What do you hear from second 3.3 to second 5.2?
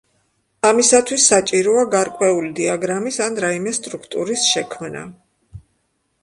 რაიმე სტრუქტურის შექმნა.